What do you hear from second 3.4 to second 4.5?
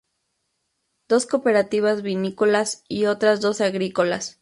agrícolas.